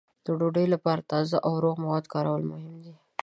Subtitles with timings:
[0.25, 2.93] د ډوډۍ لپاره تازه او روغ مواد کارول مهم دي.